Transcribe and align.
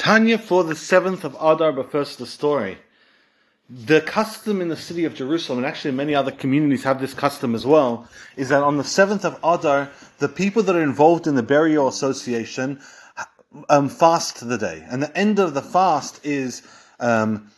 Tanya 0.00 0.38
for 0.38 0.64
the 0.64 0.74
seventh 0.74 1.24
of 1.24 1.34
Adar, 1.34 1.72
but 1.72 1.92
first 1.92 2.16
the 2.16 2.26
story. 2.26 2.78
The 3.68 4.00
custom 4.00 4.62
in 4.62 4.68
the 4.68 4.76
city 4.76 5.04
of 5.04 5.14
Jerusalem, 5.14 5.58
and 5.58 5.66
actually 5.66 5.90
many 5.90 6.14
other 6.14 6.30
communities 6.30 6.84
have 6.84 7.02
this 7.02 7.12
custom 7.12 7.54
as 7.54 7.66
well, 7.66 8.08
is 8.34 8.48
that 8.48 8.62
on 8.62 8.78
the 8.78 8.82
seventh 8.82 9.26
of 9.26 9.38
Adar, 9.44 9.90
the 10.18 10.28
people 10.30 10.62
that 10.62 10.74
are 10.74 10.82
involved 10.82 11.26
in 11.26 11.34
the 11.34 11.42
burial 11.42 11.86
association 11.86 12.80
um, 13.68 13.90
fast 13.90 14.48
the 14.48 14.56
day, 14.56 14.82
and 14.90 15.02
the 15.02 15.14
end 15.14 15.38
of 15.38 15.52
the 15.52 15.60
fast 15.60 16.24
is, 16.24 16.62
um, 16.98 17.50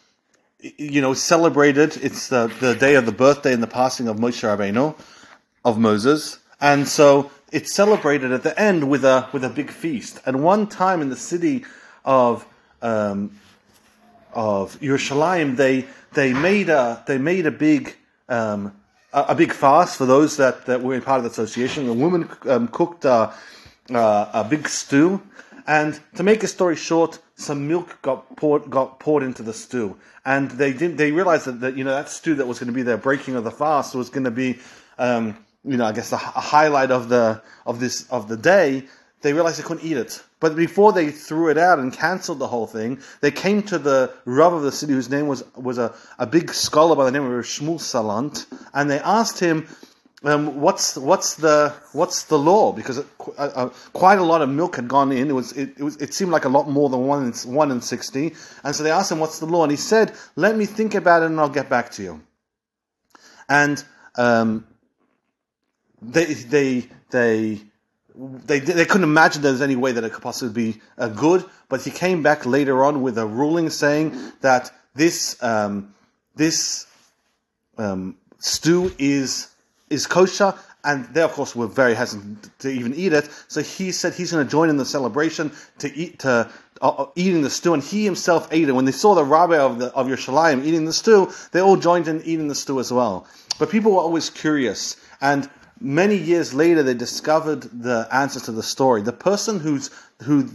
you 0.59 1.00
know, 1.00 1.14
celebrated. 1.14 1.96
It's 2.02 2.27
the 2.27 2.52
the 2.59 2.74
day 2.74 2.96
of 2.96 3.06
the 3.06 3.12
birthday 3.12 3.52
and 3.52 3.62
the 3.62 3.68
passing 3.68 4.09
of 4.09 4.16
Moshe 4.16 4.43
Rabbeinu, 4.43 4.98
of 5.64 5.79
Moses, 5.79 6.40
and 6.61 6.88
so 6.88 7.30
it's 7.52 7.72
celebrated 7.72 8.32
at 8.32 8.43
the 8.43 8.61
end 8.61 8.90
with 8.90 9.04
a 9.04 9.29
with 9.32 9.45
a 9.45 9.48
big 9.48 9.70
feast. 9.70 10.18
And 10.27 10.43
one 10.43 10.66
time 10.66 11.00
in 11.00 11.09
the 11.09 11.16
city 11.16 11.64
of 12.05 12.46
um, 12.80 13.39
of 14.32 14.79
Yerushalayim, 14.81 15.57
they 15.57 15.86
they 16.13 16.32
made 16.32 16.68
a 16.68 17.03
they 17.07 17.18
made 17.18 17.46
a 17.46 17.50
big 17.50 17.96
um, 18.29 18.75
a, 19.13 19.26
a, 19.29 19.35
big 19.35 19.53
fast 19.53 19.99
for 19.99 20.07
those 20.07 20.36
that, 20.39 20.67
that 20.67 20.82
were 20.82 21.00
part 21.00 21.18
of 21.18 21.25
the 21.25 21.31
association. 21.31 21.86
The 21.86 21.93
woman 21.93 22.29
um, 22.49 22.68
cooked 22.68 23.04
a, 23.04 23.35
big 24.49 24.68
stew, 24.68 25.23
and 25.67 26.00
to 26.14 26.23
make 26.23 26.43
a 26.43 26.49
story 26.49 26.76
short, 26.76 27.18
some 27.35 27.68
milk 27.68 28.00
got 28.03 28.37
poured 28.37 28.71
got 28.71 28.98
poured 29.00 29.23
into 29.23 29.43
the 29.43 29.53
stew, 29.53 29.96
and 30.25 30.50
they 30.53 30.73
didn't 30.73 30.96
they 30.96 31.12
realized 31.12 31.46
that, 31.46 31.61
that 31.61 31.76
you 31.76 31.84
know 31.84 31.93
that 31.93 32.09
stew 32.09 32.34
that 32.37 32.47
was 32.47 32.59
going 32.59 32.69
to 32.69 32.73
be 32.73 32.83
their 32.83 32.97
breaking 32.97 33.37
of 33.37 33.45
the 33.45 33.50
fast 33.50 33.95
was 33.95 34.11
going 34.11 34.25
to 34.25 34.31
be 34.31 34.59
um, 34.98 35.37
you 35.64 35.77
know 35.77 35.84
I 35.84 35.92
guess 35.92 36.12
a, 36.12 36.17
a 36.17 36.19
highlight 36.41 36.91
of 36.91 37.09
the 37.09 37.42
of 37.67 37.81
this 37.81 38.09
of 38.11 38.28
the 38.28 38.37
day. 38.37 38.84
They 39.20 39.33
realized 39.33 39.59
they 39.59 39.62
couldn't 39.62 39.84
eat 39.84 39.97
it. 39.97 40.23
But 40.42 40.56
before 40.56 40.92
they 40.92 41.12
threw 41.12 41.51
it 41.51 41.56
out 41.56 41.78
and 41.78 41.92
cancelled 41.92 42.41
the 42.41 42.48
whole 42.48 42.67
thing, 42.67 42.98
they 43.20 43.31
came 43.31 43.62
to 43.62 43.78
the 43.78 44.12
Rav 44.25 44.53
of 44.53 44.62
the 44.62 44.73
city, 44.73 44.92
whose 44.92 45.09
name 45.09 45.28
was 45.28 45.45
was 45.55 45.79
a, 45.79 45.95
a 46.19 46.27
big 46.27 46.53
scholar 46.53 46.97
by 46.97 47.05
the 47.05 47.12
name 47.12 47.23
of 47.23 47.45
Shmuel 47.45 47.79
Salant, 47.79 48.47
and 48.75 48.91
they 48.91 48.99
asked 48.99 49.39
him, 49.39 49.69
um, 50.25 50.61
"What's 50.61 50.97
what's 50.97 51.37
the 51.37 51.73
what's 51.93 52.25
the 52.25 52.41
law?" 52.41 52.73
Because 52.73 52.99
it, 52.99 53.07
uh, 53.39 53.51
uh, 53.55 53.69
quite 53.93 54.19
a 54.19 54.25
lot 54.25 54.43
of 54.43 54.49
milk 54.49 54.75
had 54.75 54.89
gone 54.89 55.12
in. 55.12 55.31
It 55.31 55.33
was 55.33 55.53
it, 55.53 55.75
it 55.79 55.84
was 55.84 55.97
it 55.99 56.12
seemed 56.12 56.33
like 56.33 56.45
a 56.45 56.49
lot 56.49 56.69
more 56.69 56.89
than 56.89 57.06
one 57.06 57.25
in, 57.25 57.55
one 57.55 57.71
in 57.71 57.81
sixty, 57.81 58.34
and 58.65 58.75
so 58.75 58.83
they 58.83 58.91
asked 58.91 59.12
him, 59.12 59.21
"What's 59.21 59.39
the 59.39 59.47
law?" 59.47 59.62
And 59.62 59.71
he 59.71 59.77
said, 59.77 60.12
"Let 60.34 60.56
me 60.56 60.67
think 60.67 60.97
about 60.97 61.23
it, 61.23 61.27
and 61.27 61.39
I'll 61.39 61.51
get 61.51 61.69
back 61.69 61.93
to 61.93 62.03
you." 62.03 62.21
And 63.49 63.83
um, 64.17 64.67
they 66.03 66.34
they 66.34 66.89
they 67.11 67.62
they 68.15 68.59
they 68.59 68.85
couldn't 68.85 69.05
imagine 69.05 69.43
there's 69.43 69.63
any 69.63 69.77
way 69.77 69.93
that 69.93 70.05
it 70.05 70.13
could 70.13 70.23
possibly 70.23 70.73
be 70.73 70.81
uh, 70.99 71.09
good. 71.09 71.45
But 71.69 71.83
he 71.83 71.91
came 71.91 72.23
back 72.23 72.45
later 72.45 72.85
on 72.85 73.03
with 73.03 73.19
a 73.19 73.27
ruling 73.27 73.71
saying 73.71 74.33
that 74.41 74.71
this 74.95 75.43
um, 75.43 75.95
this 76.35 76.87
um, 77.79 78.17
stew 78.39 78.93
is 78.99 79.49
is 79.89 80.07
kosher, 80.07 80.55
and 80.85 81.07
they 81.15 81.23
of 81.23 81.33
course 81.33 81.57
were 81.57 81.67
very 81.67 81.95
hesitant 81.95 82.51
to 82.61 82.71
even 82.71 82.95
eat 82.95 83.13
it. 83.13 83.29
So 83.49 83.63
he 83.63 83.93
said 83.93 84.15
he's 84.15 84.33
going 84.33 84.45
to 84.45 84.51
join 84.51 84.69
in 84.69 84.77
the 84.77 84.87
celebration 84.87 85.53
to 85.79 85.95
eat 85.95 86.21
to. 86.21 86.31
Uh, 86.31 86.53
uh, 86.81 87.07
eating 87.15 87.43
the 87.43 87.51
stew, 87.51 87.75
and 87.75 87.83
he 87.83 88.05
himself 88.05 88.49
ate 88.51 88.69
it. 88.69 88.73
When 88.73 88.87
they 88.87 88.91
saw 88.91 89.15
the 89.15 89.25
rabbi 89.25 89.57
of 89.57 89.79
the 89.79 89.95
of 89.95 90.09
Yerushalayim 90.09 90.65
eating 90.65 90.85
the 90.85 90.93
stew, 90.93 91.33
they 91.53 91.61
all 91.61 91.77
joined 91.77 92.09
in 92.09 92.21
eating 92.23 92.49
the 92.49 92.57
stew 92.57 92.81
as 92.81 92.93
well. 92.93 93.25
But 93.61 93.71
people 93.71 93.93
were 93.93 94.01
always 94.01 94.31
curious, 94.31 94.97
and 95.21 95.49
many 95.83 96.16
years 96.16 96.55
later 96.55 96.83
they 96.83 96.94
discovered 96.94 97.62
the 97.62 98.08
answer 98.11 98.41
to 98.41 98.52
the 98.52 98.62
story. 98.62 99.02
The 99.02 99.12
person 99.12 99.58
whose 99.61 99.91
who 100.22 100.48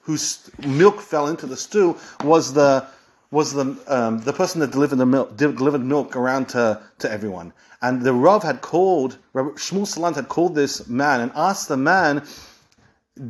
whose 0.00 0.50
milk 0.66 1.00
fell 1.00 1.28
into 1.28 1.46
the 1.46 1.56
stew 1.56 1.96
was 2.24 2.52
the 2.52 2.86
was 3.30 3.52
the 3.52 3.76
um, 3.86 4.20
the 4.20 4.32
person 4.32 4.60
that 4.60 4.72
delivered 4.72 4.96
the 4.96 5.06
milk 5.06 5.36
delivered 5.36 5.84
milk 5.84 6.16
around 6.16 6.48
to, 6.50 6.82
to 6.98 7.10
everyone. 7.10 7.52
And 7.80 8.02
the 8.02 8.12
Rav 8.12 8.42
had 8.42 8.60
called 8.60 9.18
Shmuel 9.34 9.86
Salant 9.86 10.16
had 10.16 10.28
called 10.28 10.54
this 10.54 10.86
man 10.88 11.20
and 11.20 11.32
asked 11.34 11.68
the 11.68 11.76
man, 11.76 12.24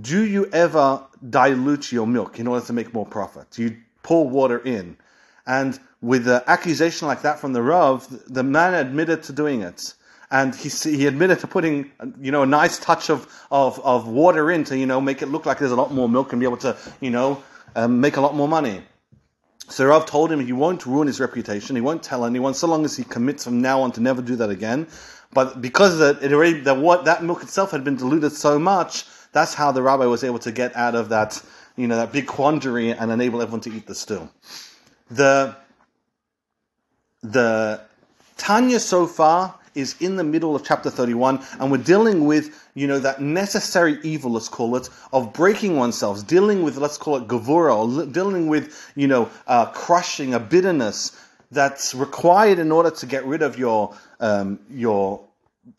"Do 0.00 0.24
you 0.24 0.46
ever 0.52 1.02
dilute 1.28 1.92
your 1.92 2.06
milk 2.06 2.40
in 2.40 2.46
order 2.46 2.64
to 2.66 2.72
make 2.72 2.92
more 2.92 3.06
profit? 3.06 3.50
Do 3.50 3.62
you 3.62 3.76
pour 4.02 4.28
water 4.28 4.58
in?" 4.58 4.96
And 5.46 5.78
with 6.00 6.26
an 6.26 6.42
accusation 6.46 7.06
like 7.06 7.22
that 7.22 7.38
from 7.38 7.52
the 7.52 7.62
Rav, 7.62 8.06
the 8.26 8.42
man 8.42 8.74
admitted 8.74 9.22
to 9.24 9.32
doing 9.32 9.62
it 9.62 9.94
and 10.32 10.54
he, 10.54 10.70
he 10.70 11.06
admitted 11.06 11.40
to 11.40 11.46
putting, 11.46 11.92
you 12.18 12.32
know, 12.32 12.42
a 12.42 12.46
nice 12.46 12.78
touch 12.78 13.10
of, 13.10 13.30
of, 13.50 13.78
of 13.84 14.08
water 14.08 14.50
in 14.50 14.64
to, 14.64 14.78
you 14.78 14.86
know, 14.86 14.98
make 14.98 15.20
it 15.20 15.26
look 15.26 15.44
like 15.44 15.58
there's 15.58 15.72
a 15.72 15.76
lot 15.76 15.92
more 15.92 16.08
milk 16.08 16.32
and 16.32 16.40
be 16.40 16.46
able 16.46 16.56
to, 16.56 16.74
you 17.00 17.10
know, 17.10 17.42
um, 17.76 18.00
make 18.00 18.16
a 18.16 18.20
lot 18.22 18.34
more 18.34 18.48
money. 18.48 18.80
So 19.68 19.84
Rav 19.84 20.06
told 20.06 20.32
him 20.32 20.40
he 20.40 20.54
won't 20.54 20.86
ruin 20.86 21.06
his 21.06 21.20
reputation, 21.20 21.76
he 21.76 21.82
won't 21.82 22.02
tell 22.02 22.24
anyone, 22.24 22.54
so 22.54 22.66
long 22.66 22.86
as 22.86 22.96
he 22.96 23.04
commits 23.04 23.44
from 23.44 23.60
now 23.60 23.82
on 23.82 23.92
to 23.92 24.00
never 24.00 24.22
do 24.22 24.36
that 24.36 24.48
again. 24.48 24.86
But 25.34 25.60
because 25.60 26.00
it 26.00 26.32
already, 26.32 26.60
the, 26.60 26.74
what, 26.74 27.04
that 27.04 27.22
milk 27.22 27.42
itself 27.42 27.70
had 27.70 27.84
been 27.84 27.96
diluted 27.96 28.32
so 28.32 28.58
much, 28.58 29.04
that's 29.32 29.52
how 29.52 29.70
the 29.70 29.82
rabbi 29.82 30.06
was 30.06 30.24
able 30.24 30.38
to 30.40 30.52
get 30.52 30.74
out 30.74 30.94
of 30.94 31.10
that, 31.10 31.42
you 31.76 31.86
know, 31.86 31.96
that 31.96 32.10
big 32.10 32.26
quandary 32.26 32.90
and 32.90 33.12
enable 33.12 33.42
everyone 33.42 33.60
to 33.60 33.70
eat 33.70 33.86
the 33.86 33.94
stew. 33.94 34.30
The, 35.10 35.56
the 37.22 37.82
Tanya 38.38 38.80
so 38.80 39.06
far 39.06 39.58
is 39.74 39.96
in 40.00 40.16
the 40.16 40.24
middle 40.24 40.54
of 40.54 40.64
chapter 40.64 40.90
31, 40.90 41.42
and 41.58 41.70
we're 41.70 41.78
dealing 41.78 42.24
with, 42.24 42.68
you 42.74 42.86
know, 42.86 42.98
that 42.98 43.20
necessary 43.20 43.98
evil, 44.02 44.32
let's 44.32 44.48
call 44.48 44.76
it, 44.76 44.88
of 45.12 45.32
breaking 45.32 45.76
oneself, 45.76 46.26
dealing 46.26 46.62
with, 46.62 46.76
let's 46.76 46.98
call 46.98 47.16
it 47.16 47.28
gavura, 47.28 47.74
or 47.74 48.06
dealing 48.06 48.48
with, 48.48 48.92
you 48.94 49.06
know, 49.06 49.30
uh, 49.46 49.66
crushing, 49.66 50.34
a 50.34 50.40
bitterness 50.40 51.12
that's 51.50 51.94
required 51.94 52.58
in 52.58 52.72
order 52.72 52.90
to 52.90 53.06
get 53.06 53.24
rid 53.26 53.42
of 53.42 53.58
your, 53.58 53.94
um, 54.20 54.58
your 54.70 55.22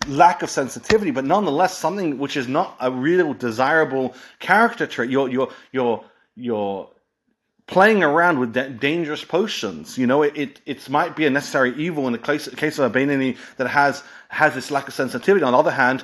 lack 0.08 0.44
of 0.44 0.50
sensitivity, 0.50 1.12
but 1.12 1.26
nonetheless 1.26 1.78
something 1.78 2.18
which 2.18 2.38
is 2.38 2.48
not 2.48 2.76
a 2.80 2.92
real 2.92 3.34
desirable 3.34 4.16
character 4.40 4.88
trait. 4.88 5.10
Your, 5.10 5.30
your, 5.30 5.50
your, 5.72 6.06
your 6.36 6.90
playing 7.68 8.04
around 8.04 8.40
with 8.40 8.80
dangerous 8.80 9.24
potions. 9.24 9.98
You 9.98 10.08
know, 10.08 10.22
it, 10.22 10.62
it, 10.66 10.90
might 10.90 11.16
be 11.16 11.26
a 11.26 11.30
necessary 11.30 11.74
evil 11.76 12.08
in 12.08 12.14
the 12.14 12.20
case, 12.20 12.48
case 12.50 12.78
of 12.80 12.94
a 12.94 13.00
Beinoni 13.00 13.38
that 13.58 13.68
has, 13.68 14.04
has 14.30 14.54
this 14.54 14.72
lack 14.72 14.88
of 14.88 14.94
sensitivity. 14.94 15.44
On 15.44 15.54
the 15.54 15.58
other 15.58 15.72
hand, 15.72 16.04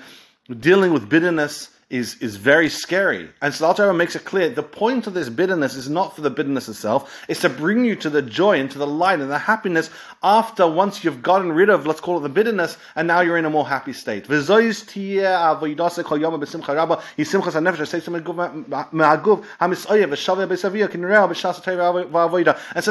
dealing 0.59 0.93
with 0.93 1.09
bitterness 1.09 1.69
is, 1.89 2.17
is 2.21 2.35
very 2.35 2.69
scary. 2.69 3.29
And 3.41 3.51
so 3.53 3.73
the 3.73 3.93
makes 3.93 4.15
it 4.15 4.23
clear 4.23 4.49
the 4.49 4.61
point 4.61 5.07
of 5.07 5.15
this 5.15 5.27
bitterness 5.27 5.73
is 5.75 5.89
not 5.89 6.15
for 6.15 6.21
the 6.21 6.29
bitterness 6.29 6.69
itself, 6.69 7.25
it's 7.27 7.41
to 7.41 7.49
bring 7.49 7.83
you 7.83 7.95
to 7.95 8.11
the 8.11 8.21
joy 8.21 8.59
and 8.59 8.69
to 8.71 8.77
the 8.77 8.85
light 8.85 9.19
and 9.19 9.31
the 9.31 9.39
happiness 9.39 9.89
after 10.21 10.67
once 10.67 11.03
you've 11.03 11.23
gotten 11.23 11.51
rid 11.51 11.69
of, 11.69 11.87
let's 11.87 11.99
call 11.99 12.17
it 12.17 12.21
the 12.21 12.29
bitterness, 12.29 12.77
and 12.95 13.07
now 13.07 13.21
you're 13.21 13.37
in 13.37 13.45
a 13.45 13.49
more 13.49 13.67
happy 13.67 13.93
state. 13.93 14.29
And 14.29 14.45
so 14.45 14.57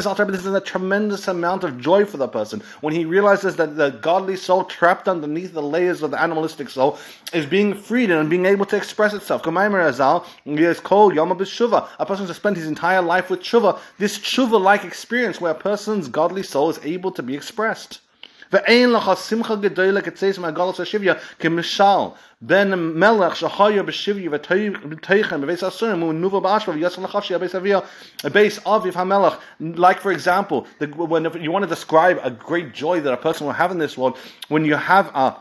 Alter 0.09 0.25
this 0.25 0.41
is 0.41 0.55
a 0.55 0.61
tremendous 0.61 1.29
amount 1.29 1.65
of 1.65 1.79
joy 1.79 2.05
for 2.05 2.17
the 2.17 2.29
person 2.29 2.63
when 2.81 2.95
he 2.95 3.05
realizes 3.05 3.57
that 3.57 3.77
the 3.77 3.91
godly 3.91 4.37
soul 4.37 4.65
trapped 4.65 5.07
underneath 5.07 5.53
the 5.53 5.63
layers 5.63 6.03
of 6.03 6.11
the 6.11 6.21
animalistic 6.21 6.69
soul 6.69 6.99
is 7.33 7.47
being 7.47 7.75
freed 7.75 8.11
and 8.11 8.31
being 8.31 8.47
able 8.47 8.65
to 8.65 8.77
express 8.88 9.14
itself. 9.14 9.44
Azal 9.44 10.26
is 10.46 10.80
called 10.80 11.16
Yom 11.16 11.30
B'Shuva. 11.32 11.90
A 12.00 12.06
person 12.06 12.28
has 12.28 12.36
spent 12.38 12.56
his 12.56 12.68
entire 12.68 13.02
life 13.02 13.30
with 13.30 13.42
Shuva. 13.42 13.80
This 13.98 14.18
Shuva-like 14.18 14.86
experience 14.86 15.42
where 15.42 15.52
a 15.52 15.56
person's 15.56 16.08
godly 16.08 16.44
soul 16.44 16.70
is 16.70 16.80
able 16.84 17.12
to 17.12 17.24
be 17.24 17.36
expressed. 17.36 18.00
ואין 18.54 18.92
לך 18.92 19.12
שמחה 19.30 19.56
גדולה 19.56 20.02
כצייס 20.02 20.38
מהגלות 20.38 20.80
השביה 20.80 21.14
כמשל 21.40 21.84
בין 22.42 22.74
מלך 22.76 23.36
שהיה 23.36 23.84
בשביה 23.84 24.30
ותכן 24.32 25.42
בבית 25.42 25.64
הסורים 25.64 26.04
ונובה 26.04 26.40
באשווה 26.40 26.76
ויצא 26.76 27.02
לחופשי 27.02 27.34
בבית 27.34 27.56
אביה 27.56 27.80
base 28.26 28.68
אביו 28.68 28.94
המלך 28.96 29.36
like 29.62 30.00
for 30.04 30.12
example 30.12 30.66
the, 30.80 30.86
when 30.86 31.26
you 31.42 31.52
want 31.52 31.64
to 31.64 31.76
describe 31.76 32.20
a 32.24 32.30
great 32.30 32.74
joy 32.74 33.00
that 33.00 33.14
a 33.14 33.18
person 33.18 33.48
will 33.48 33.54
have 33.54 33.72
in 33.72 33.80
this 33.80 33.98
world 33.98 34.18
when 34.50 34.66
you 34.66 34.76
have 34.76 35.08
a 35.16 35.32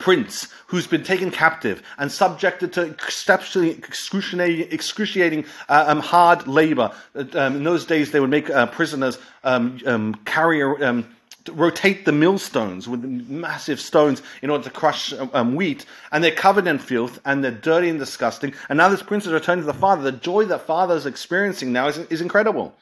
prince 0.00 0.48
who's 0.66 0.86
been 0.86 1.04
taken 1.04 1.30
captive 1.30 1.82
and 1.98 2.10
subjected 2.10 2.72
to 2.72 2.82
exceptionally 2.82 3.70
excruciating, 3.70 4.66
excruciating 4.72 5.44
uh, 5.68 5.84
um, 5.86 6.00
hard 6.00 6.48
labor. 6.48 6.90
Um, 7.14 7.56
in 7.56 7.64
those 7.64 7.84
days, 7.84 8.10
they 8.10 8.18
would 8.18 8.30
make 8.30 8.50
uh, 8.50 8.66
prisoners 8.66 9.18
um, 9.44 9.78
um 9.86 10.14
carry 10.24 10.62
um, 10.82 11.06
rotate 11.52 12.04
the 12.04 12.12
millstones 12.12 12.88
with 12.88 13.02
massive 13.04 13.80
stones 13.80 14.22
in 14.42 14.50
order 14.50 14.64
to 14.64 14.70
crush 14.70 15.12
um, 15.32 15.54
wheat, 15.54 15.86
and 16.12 16.22
they're 16.22 16.30
covered 16.30 16.66
in 16.66 16.78
filth 16.78 17.20
and 17.24 17.42
they're 17.42 17.50
dirty 17.50 17.88
and 17.88 17.98
disgusting. 17.98 18.54
And 18.68 18.76
now 18.76 18.88
this 18.88 19.02
prince 19.02 19.24
has 19.24 19.32
returned 19.32 19.62
to 19.62 19.66
the 19.66 19.74
father. 19.74 20.02
The 20.02 20.12
joy 20.12 20.44
that 20.46 20.62
father 20.62 20.96
is 20.96 21.06
experiencing 21.06 21.72
now 21.72 21.88
is, 21.88 21.98
is 21.98 22.20
incredible. 22.20 22.74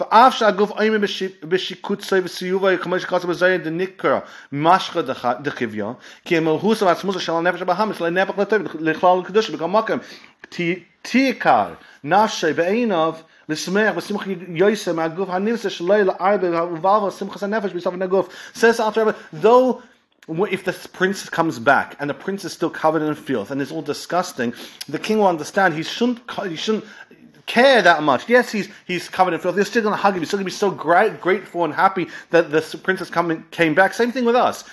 ואף 0.00 0.34
שהגוף 0.34 0.80
אימא 0.80 0.98
בשיקוצי 1.44 2.14
וסיובו 2.24 2.68
כמו 2.80 3.00
שכתוב 3.00 3.30
בזוהר 3.30 3.56
דניקרא 3.56 4.18
משכה 4.52 5.00
כי 6.24 6.36
המלכוס 6.36 6.82
והעצמוס 6.82 7.18
של 7.18 7.32
הנפש 7.32 7.62
הבהמס 7.62 8.00
לנפח 8.00 8.38
לטוב 8.38 8.62
לכלל 8.80 9.18
הקדוש 9.20 9.50
בכל 9.50 9.68
מקום 9.68 9.98
Tikar, 11.04 11.76
Nashe, 12.04 12.54
Be'enov, 12.54 13.24
לשמח 13.48 13.96
ושמח 13.96 14.22
יויסר 14.48 14.92
מהגוף 14.92 15.30
הנפסה 15.30 15.70
שלא 15.70 15.96
לערבב 15.96 16.72
ובלבו 16.72 17.10
שמחת 17.10 17.42
הנפש 17.42 17.72
בסוף 17.72 17.94
הגוף. 18.00 18.28
Says 18.54 18.80
Alter 18.80 19.04
Rebbe, 19.04 19.14
though 19.32 19.82
if 20.50 20.64
the 20.64 20.72
prince 20.92 21.28
comes 21.28 21.58
back 21.58 21.96
and 21.98 22.08
the 22.08 22.14
prince 22.14 22.44
is 22.44 22.52
still 22.52 22.70
covered 22.70 23.02
in 23.02 23.14
filth 23.14 23.50
and 23.50 23.60
it's 23.60 23.72
all 23.72 23.82
disgusting, 23.82 24.54
the 24.88 24.98
king 24.98 25.18
will 25.18 25.26
understand 25.26 25.74
he 25.74 25.82
shouldn't 25.82 26.20
he 26.48 26.56
shouldn't 26.56 26.84
care 27.47 27.81
that 27.81 28.03
much. 28.03 28.29
Yes, 28.29 28.51
he's 28.51 28.69
he's 28.85 29.09
covered 29.09 29.33
in 29.33 29.39
filth. 29.39 29.57
He's 29.57 29.67
still 29.67 29.81
going 29.81 29.93
to 29.93 30.01
hug 30.01 30.13
him. 30.13 30.19
He's 30.19 30.29
still 30.29 30.37
going 30.37 30.45
to 30.45 30.51
be 30.51 30.55
so 30.55 30.69
great, 30.69 31.19
grateful 31.19 31.63
and 31.65 31.73
happy 31.73 32.07
that 32.29 32.51
the 32.51 32.61
princess 32.83 33.09
coming 33.09 33.43
came 33.49 33.73
back. 33.73 33.93
Same 33.93 34.11
thing 34.11 34.25
with 34.25 34.35
us. 34.35 34.63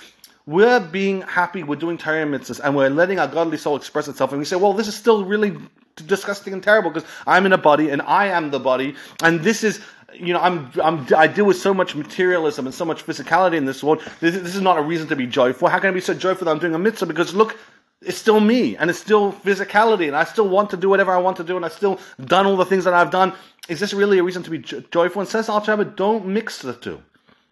We're 0.46 0.80
being 0.80 1.22
happy. 1.22 1.62
We're 1.62 1.76
doing 1.76 1.96
Torah 1.96 2.26
mitzvahs, 2.26 2.60
and 2.62 2.76
we're 2.76 2.90
letting 2.90 3.18
our 3.18 3.28
godly 3.28 3.56
soul 3.56 3.76
express 3.76 4.08
itself. 4.08 4.32
And 4.32 4.38
we 4.38 4.44
say, 4.44 4.56
"Well, 4.56 4.74
this 4.74 4.88
is 4.88 4.94
still 4.94 5.24
really 5.24 5.56
disgusting 5.96 6.52
and 6.52 6.62
terrible 6.62 6.90
because 6.90 7.08
I'm 7.26 7.46
in 7.46 7.52
a 7.52 7.58
body 7.58 7.88
and 7.88 8.02
I 8.02 8.26
am 8.26 8.50
the 8.50 8.58
body, 8.60 8.96
and 9.22 9.40
this 9.40 9.64
is 9.64 9.80
you 10.12 10.32
know, 10.32 10.40
I'm, 10.40 10.70
I'm, 10.82 11.06
I 11.16 11.26
deal 11.26 11.44
with 11.44 11.56
so 11.56 11.74
much 11.74 11.94
materialism 11.94 12.66
and 12.66 12.74
so 12.74 12.84
much 12.84 13.04
physicality 13.04 13.56
in 13.56 13.64
this 13.64 13.82
world. 13.82 14.00
This, 14.20 14.34
this, 14.36 14.54
is 14.54 14.60
not 14.60 14.78
a 14.78 14.82
reason 14.82 15.08
to 15.08 15.16
be 15.16 15.26
joyful. 15.26 15.68
How 15.68 15.78
can 15.78 15.90
I 15.90 15.92
be 15.92 16.00
so 16.00 16.14
joyful 16.14 16.44
that 16.44 16.52
I'm 16.52 16.60
doing 16.60 16.74
a 16.74 16.78
mitzvah? 16.78 17.06
Because 17.06 17.34
look, 17.34 17.58
it's 18.02 18.18
still 18.18 18.40
me 18.40 18.76
and 18.76 18.90
it's 18.90 18.98
still 18.98 19.32
physicality 19.32 20.06
and 20.06 20.16
I 20.16 20.24
still 20.24 20.48
want 20.48 20.70
to 20.70 20.76
do 20.76 20.88
whatever 20.88 21.12
I 21.12 21.18
want 21.18 21.36
to 21.38 21.44
do 21.44 21.56
and 21.56 21.64
I've 21.64 21.72
still 21.72 21.98
done 22.24 22.46
all 22.46 22.56
the 22.56 22.64
things 22.64 22.84
that 22.84 22.94
I've 22.94 23.10
done. 23.10 23.32
Is 23.68 23.80
this 23.80 23.94
really 23.94 24.18
a 24.18 24.22
reason 24.22 24.42
to 24.42 24.50
be 24.50 24.58
joyful? 24.58 25.20
And 25.20 25.28
says 25.28 25.48
Al 25.48 25.60
don't 25.60 26.26
mix 26.26 26.58
the 26.60 26.74
two. 26.74 27.02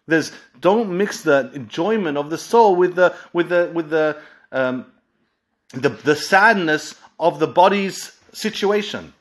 There's, 0.05 0.31
don't 0.59 0.95
mix 0.97 1.23
the 1.23 1.49
enjoyment 1.53 2.17
of 2.17 2.29
the 2.29 2.37
soul 2.37 2.75
with 2.75 2.95
the, 2.95 3.15
with 3.31 3.49
the, 3.49 3.71
with 3.73 3.89
the, 3.89 4.17
um, 4.51 4.85
the, 5.71 5.89
the 5.89 6.15
sadness 6.15 6.95
of 7.19 7.39
the 7.39 7.47
body's 7.47 8.19
situation. 8.33 9.13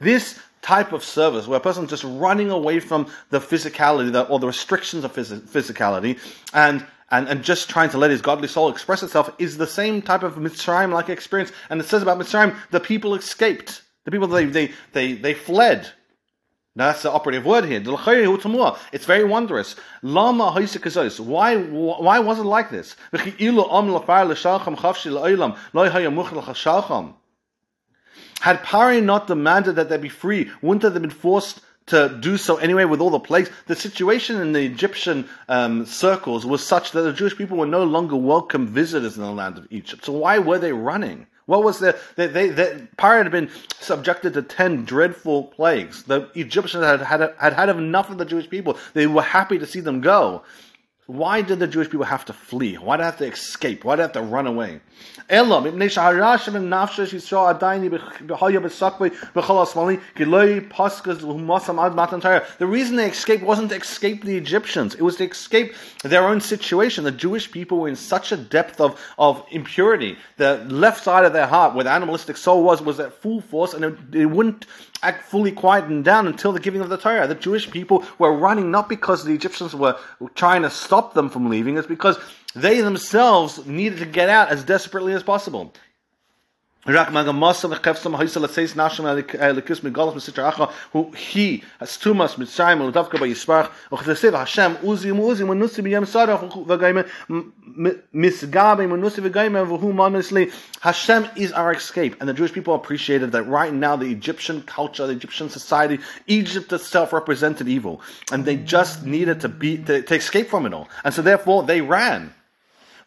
This 0.00 0.38
type 0.64 0.92
of 0.92 1.04
service 1.04 1.46
where 1.46 1.58
a 1.58 1.62
person's 1.62 1.90
just 1.90 2.04
running 2.04 2.50
away 2.50 2.80
from 2.80 3.06
the 3.28 3.38
physicality 3.38 4.30
or 4.30 4.38
the 4.38 4.46
restrictions 4.46 5.04
of 5.04 5.12
physicality 5.12 6.18
and 6.54 6.84
and, 7.10 7.28
and 7.28 7.44
just 7.44 7.68
trying 7.68 7.90
to 7.90 7.98
let 7.98 8.10
his 8.10 8.22
godly 8.22 8.48
soul 8.48 8.70
express 8.70 9.02
itself 9.02 9.30
is 9.38 9.58
the 9.58 9.66
same 9.66 10.00
type 10.00 10.22
of 10.22 10.34
Mitzrayim 10.34 10.90
like 10.90 11.10
experience. 11.10 11.52
And 11.68 11.80
it 11.80 11.86
says 11.86 12.02
about 12.02 12.18
Mitzrayim, 12.18 12.56
the 12.70 12.80
people 12.80 13.14
escaped. 13.14 13.82
The 14.04 14.10
people, 14.10 14.26
they, 14.26 14.46
they, 14.46 14.72
they, 14.92 15.12
they 15.12 15.34
fled. 15.34 15.86
Now 16.74 16.86
that's 16.86 17.02
the 17.02 17.12
operative 17.12 17.44
word 17.44 17.66
here. 17.66 17.80
It's 17.84 19.04
very 19.04 19.24
wondrous. 19.24 19.76
Lama 20.02 20.50
Why 21.20 21.56
why 21.56 22.18
was 22.18 22.38
it 22.40 22.44
like 22.44 22.70
this? 22.70 22.96
Had 28.44 28.62
Pari 28.62 29.00
not 29.00 29.26
demanded 29.26 29.76
that 29.76 29.88
they 29.88 29.96
be 29.96 30.10
free, 30.10 30.50
wouldn't 30.60 30.82
they 30.82 30.90
have 30.90 31.00
been 31.00 31.08
forced 31.08 31.62
to 31.86 32.14
do 32.20 32.36
so 32.36 32.56
anyway 32.58 32.84
with 32.84 33.00
all 33.00 33.08
the 33.08 33.18
plagues? 33.18 33.48
The 33.68 33.74
situation 33.74 34.38
in 34.38 34.52
the 34.52 34.66
Egyptian 34.66 35.26
um, 35.48 35.86
circles 35.86 36.44
was 36.44 36.62
such 36.62 36.90
that 36.90 37.00
the 37.00 37.14
Jewish 37.14 37.38
people 37.38 37.56
were 37.56 37.64
no 37.64 37.84
longer 37.84 38.16
welcome 38.16 38.66
visitors 38.66 39.16
in 39.16 39.22
the 39.22 39.30
land 39.32 39.56
of 39.56 39.66
Egypt. 39.70 40.04
So 40.04 40.12
why 40.12 40.40
were 40.40 40.58
they 40.58 40.74
running? 40.74 41.26
What 41.46 41.64
was 41.64 41.78
the 41.78 41.98
they 42.16 42.26
they, 42.26 42.50
they 42.50 42.86
had 42.98 43.30
been 43.30 43.48
subjected 43.80 44.34
to 44.34 44.42
ten 44.42 44.84
dreadful 44.84 45.44
plagues. 45.44 46.02
The 46.02 46.28
Egyptians 46.34 46.84
had 46.84 47.00
had 47.00 47.20
had 47.40 47.54
had 47.54 47.70
enough 47.70 48.10
of 48.10 48.18
the 48.18 48.26
Jewish 48.26 48.50
people. 48.50 48.76
They 48.92 49.06
were 49.06 49.22
happy 49.22 49.56
to 49.58 49.66
see 49.66 49.80
them 49.80 50.02
go. 50.02 50.42
Why 51.06 51.42
did 51.42 51.58
the 51.58 51.66
Jewish 51.66 51.90
people 51.90 52.06
have 52.06 52.24
to 52.26 52.32
flee? 52.32 52.76
Why 52.76 52.96
did 52.96 53.02
they 53.02 53.06
have 53.06 53.18
to 53.18 53.26
escape? 53.26 53.84
Why 53.84 53.96
did 53.96 53.98
they 53.98 54.02
have 54.04 54.12
to 54.12 54.22
run 54.22 54.46
away? 54.46 54.80
The 62.58 62.66
reason 62.66 62.96
they 62.96 63.08
escaped 63.10 63.44
wasn't 63.44 63.68
to 63.68 63.76
escape 63.76 64.24
the 64.24 64.36
Egyptians. 64.38 64.94
It 64.94 65.02
was 65.02 65.16
to 65.16 65.24
escape 65.28 65.74
their 66.02 66.26
own 66.26 66.40
situation. 66.40 67.04
The 67.04 67.12
Jewish 67.12 67.50
people 67.50 67.80
were 67.80 67.88
in 67.88 67.96
such 67.96 68.32
a 68.32 68.38
depth 68.38 68.80
of, 68.80 68.98
of 69.18 69.44
impurity. 69.50 70.16
The 70.38 70.64
left 70.68 71.04
side 71.04 71.26
of 71.26 71.34
their 71.34 71.46
heart, 71.46 71.74
where 71.74 71.84
the 71.84 71.90
animalistic 71.90 72.38
soul 72.38 72.64
was, 72.64 72.80
was 72.80 72.98
at 72.98 73.12
full 73.12 73.42
force 73.42 73.74
and 73.74 73.84
it, 73.84 73.98
it 74.14 74.26
wouldn't 74.26 74.64
act 75.02 75.24
fully 75.24 75.52
quietened 75.52 76.04
down 76.04 76.26
until 76.26 76.52
the 76.52 76.60
giving 76.60 76.80
of 76.80 76.88
the 76.88 76.96
Torah. 76.96 77.26
The 77.26 77.34
Jewish 77.34 77.70
people 77.70 78.04
were 78.18 78.32
running 78.32 78.70
not 78.70 78.88
because 78.88 79.24
the 79.24 79.34
Egyptians 79.34 79.74
were 79.74 79.98
trying 80.34 80.62
to 80.62 80.70
stop 80.70 80.93
them 81.14 81.28
from 81.28 81.48
leaving, 81.48 81.76
it's 81.76 81.86
because 81.86 82.18
they 82.54 82.80
themselves 82.80 83.66
needed 83.66 83.98
to 83.98 84.06
get 84.06 84.28
out 84.28 84.48
as 84.48 84.64
desperately 84.64 85.12
as 85.12 85.22
possible. 85.22 85.72
Rak 86.86 87.08
magamasa 87.08 87.74
lechefsam 87.74 88.14
haisa 88.14 88.40
letzeis 88.40 88.74
nashim 88.74 89.06
elikus 89.06 89.80
migalas 89.80 90.12
misitra 90.12 90.52
acha 90.52 90.70
who 90.92 91.10
he 91.12 91.64
has 91.80 91.96
tumas 91.96 92.34
mitzrayim 92.34 92.92
l'davka 92.92 93.18
by 93.18 93.26
yisparach 93.26 93.70
uchdesiv 93.90 94.36
Hashem 94.36 94.76
uzi 94.76 95.10
muzi 95.10 95.46
manusi 95.46 95.82
b'yam 95.82 96.04
sarach 96.04 96.46
v'gayme 96.66 97.08
misgabe 98.14 98.86
manusi 98.86 99.26
v'gayme 99.26 99.66
v'hu 99.66 99.94
manisli 99.94 100.52
Hashem 100.82 101.26
is 101.36 101.52
our 101.52 101.72
escape 101.72 102.20
and 102.20 102.28
the 102.28 102.34
Jewish 102.34 102.52
people 102.52 102.74
appreciated 102.74 103.32
that 103.32 103.44
right 103.44 103.72
now 103.72 103.96
the 103.96 104.10
Egyptian 104.10 104.60
culture 104.60 105.06
the 105.06 105.14
Egyptian 105.14 105.48
society 105.48 106.00
Egypt 106.26 106.70
itself 106.70 107.14
represented 107.14 107.66
evil 107.66 108.02
and 108.30 108.44
they 108.44 108.58
just 108.58 109.06
needed 109.06 109.40
to 109.40 109.48
be 109.48 109.78
to, 109.78 110.02
to 110.02 110.14
escape 110.14 110.50
from 110.50 110.66
it 110.66 110.74
all 110.74 110.90
and 111.02 111.14
so 111.14 111.22
therefore 111.22 111.62
they 111.62 111.80
ran. 111.80 112.34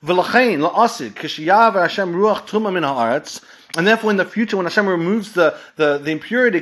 V'lachein 0.04 0.68
la'asid 0.68 1.12
kishiyav 1.12 1.74
Hashem 1.74 2.14
ruach 2.14 2.48
tuma 2.48 2.74
min 2.74 2.82
haaretz 2.82 3.44
and 3.76 3.86
therefore, 3.86 4.12
in 4.12 4.18
the 4.18 4.26
future, 4.26 4.56
when 4.56 4.66
Hashem 4.66 4.88
removes 4.88 5.34
the, 5.34 5.58
the, 5.76 5.98
the 5.98 6.12
impurity, 6.12 6.62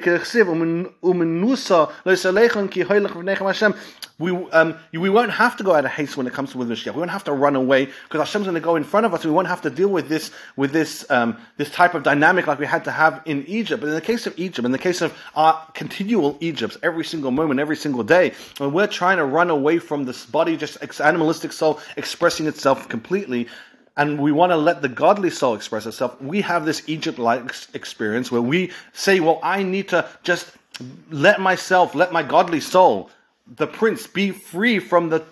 we, 4.17 4.31
um, 4.31 4.77
we 4.93 5.09
won't 5.09 5.31
have 5.31 5.57
to 5.57 5.63
go 5.63 5.75
out 5.75 5.83
of 5.83 5.91
haste 5.91 6.15
when 6.15 6.25
it 6.25 6.33
comes 6.33 6.51
to 6.51 6.57
with 6.57 6.69
Mashiach. 6.69 6.93
We 6.93 6.99
won't 6.99 7.11
have 7.11 7.25
to 7.25 7.33
run 7.33 7.55
away 7.55 7.85
because 7.85 8.19
Hashem's 8.19 8.45
going 8.45 8.55
to 8.55 8.61
go 8.61 8.77
in 8.77 8.85
front 8.85 9.05
of 9.05 9.13
us. 9.13 9.25
We 9.25 9.31
won't 9.31 9.49
have 9.49 9.61
to 9.63 9.69
deal 9.69 9.89
with 9.89 10.07
this 10.07 10.31
with 10.55 10.71
this 10.71 11.05
um, 11.11 11.37
this 11.57 11.69
type 11.69 11.95
of 11.95 12.03
dynamic 12.03 12.47
like 12.47 12.57
we 12.57 12.65
had 12.65 12.85
to 12.85 12.91
have 12.91 13.21
in 13.25 13.45
Egypt. 13.45 13.81
But 13.81 13.89
in 13.89 13.95
the 13.95 14.01
case 14.01 14.25
of 14.25 14.37
Egypt, 14.39 14.65
in 14.65 14.71
the 14.71 14.77
case 14.77 15.01
of 15.01 15.17
our 15.35 15.61
continual 15.73 16.37
Egypts, 16.39 16.77
every 16.81 17.03
single 17.03 17.31
moment, 17.31 17.59
every 17.59 17.75
single 17.75 18.03
day, 18.03 18.33
when 18.57 18.71
we're 18.71 18.87
trying 18.87 19.17
to 19.17 19.25
run 19.25 19.49
away 19.49 19.79
from 19.79 20.05
this 20.05 20.25
body, 20.25 20.55
just 20.55 20.77
animalistic 21.01 21.51
soul 21.51 21.81
expressing 21.97 22.47
itself 22.47 22.87
completely, 22.87 23.47
and 23.97 24.19
we 24.19 24.31
want 24.31 24.51
to 24.51 24.57
let 24.57 24.81
the 24.81 24.89
godly 24.89 25.30
soul 25.30 25.56
express 25.56 25.86
itself, 25.86 26.21
we 26.21 26.42
have 26.42 26.65
this 26.65 26.83
Egypt 26.88 27.18
like 27.18 27.44
experience 27.74 28.31
where 28.31 28.42
we 28.42 28.71
say, 28.94 29.19
well, 29.19 29.39
I 29.41 29.63
need 29.63 29.89
to 29.89 30.08
just 30.24 30.51
let 31.10 31.39
myself, 31.39 31.96
let 31.96 32.12
my 32.12 32.24
godly 32.24 32.60
soul, 32.60 33.10
the 33.48 33.67
prince, 33.67 34.08
be 34.08 34.31
free 34.31 34.79
from 34.79 35.10
the, 35.10 35.24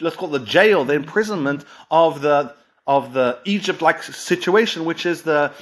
let's 0.00 0.16
call 0.16 0.34
it 0.34 0.38
the 0.40 0.44
jail, 0.44 0.84
the 0.84 0.94
imprisonment 0.94 1.64
of 1.90 2.20
the, 2.20 2.54
of 2.86 3.12
the 3.12 3.38
Egypt 3.44 3.82
like 3.82 4.02
situation, 4.02 4.84
which 4.84 5.06
is 5.06 5.22
the, 5.22 5.52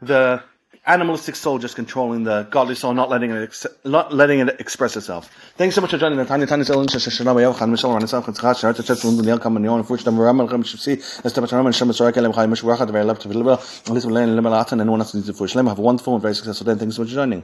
the 0.00 0.42
animalistic 0.86 1.34
soul 1.34 1.58
just 1.58 1.74
controlling 1.74 2.24
the 2.24 2.46
godly 2.50 2.74
soul, 2.74 2.94
not 2.94 3.10
letting 3.10 3.30
it 3.30 3.42
ex- 3.42 3.66
not 3.84 4.12
letting 4.12 4.38
it 4.40 4.60
express 4.60 4.96
itself. 4.96 5.28
Thanks 5.56 5.74
so 5.74 5.80
much 5.80 5.90
for 5.90 5.98
joining 5.98 6.18
the 6.18 6.24
Tanya 6.24 6.46
Tanya 6.46 6.64
Zelen 6.64 6.86
Shashana 6.86 7.34
Bayav 7.34 7.56
Khan 7.56 7.72
Mishal 7.72 7.92
Rana 7.92 8.06
Sam 8.06 8.22
Khatzcha 8.22 8.54
Shara 8.54 8.74
Tachet 8.74 9.04
Lund 9.04 9.24
Niel 9.24 9.38
Kam 9.38 9.56
Nion 9.56 9.84
Fuch 9.84 10.04
Dam 10.04 10.18
Ram 10.18 10.40
Al 10.40 10.48
Kham 10.48 10.62
Shifsi 10.62 10.96
Estaba 11.22 11.48
Charam 11.48 11.74
Sham 11.74 11.88
Soraka 11.88 12.14
Kelem 12.14 12.34
Chai 12.34 12.46
Mish 12.46 12.62
Wachad 12.62 12.90
Very 12.90 13.04
Love 13.04 13.18
to 13.18 13.28
Deliver 13.28 13.58
Listen 13.92 14.10
Len 14.10 14.36
Lemelatan 14.36 14.80
and 14.80 14.90
one 14.90 15.00
else 15.00 15.14
needs 15.14 15.26
to 15.26 15.62
have 15.62 15.78
a 15.78 15.82
wonderful 15.82 16.14
and 16.14 16.22
very 16.22 16.34
successful 16.34 16.66
day. 16.66 16.78
Thanks 16.78 16.96
so 16.96 17.02
much 17.02 17.10
for 17.10 17.14
joining. 17.16 17.42